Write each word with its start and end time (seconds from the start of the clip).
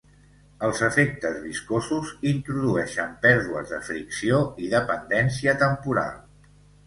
Els 0.67 0.79
efectes 0.85 1.35
viscosos 1.41 2.13
introdueixen 2.31 3.13
pèrdues 3.27 3.69
de 3.75 3.81
fricció 3.91 4.39
i 4.65 4.71
dependència 4.75 5.57
temporal. 5.65 6.19